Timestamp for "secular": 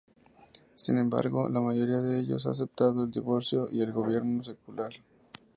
4.41-4.93